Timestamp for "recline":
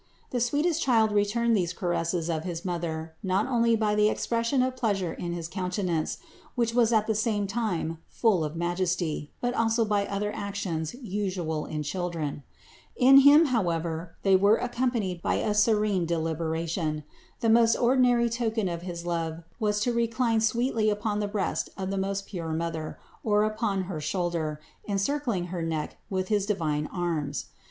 19.93-20.41